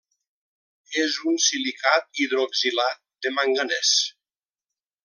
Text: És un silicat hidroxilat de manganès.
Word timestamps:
És 1.01 1.17
un 1.31 1.37
silicat 1.49 2.09
hidroxilat 2.23 3.05
de 3.27 3.35
manganès. 3.39 3.97